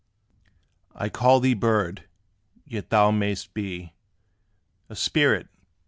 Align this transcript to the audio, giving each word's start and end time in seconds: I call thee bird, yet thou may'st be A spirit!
I 0.95 1.09
call 1.09 1.39
thee 1.41 1.53
bird, 1.53 2.05
yet 2.65 2.89
thou 2.89 3.11
may'st 3.11 3.53
be 3.53 3.93
A 4.89 4.95
spirit! 4.95 5.47